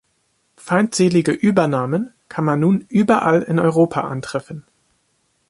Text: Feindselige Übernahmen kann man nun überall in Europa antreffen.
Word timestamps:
Feindselige 0.57 1.31
Übernahmen 1.31 2.11
kann 2.27 2.43
man 2.43 2.59
nun 2.59 2.83
überall 2.89 3.43
in 3.43 3.59
Europa 3.59 4.01
antreffen. 4.01 4.63